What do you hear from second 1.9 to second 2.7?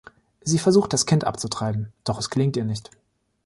doch es gelingt ihr